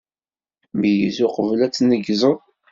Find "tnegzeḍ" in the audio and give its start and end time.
1.75-2.39